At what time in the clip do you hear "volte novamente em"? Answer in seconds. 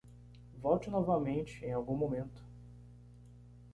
0.57-1.71